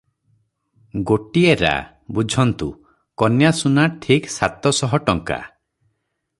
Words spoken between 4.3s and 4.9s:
ସାତ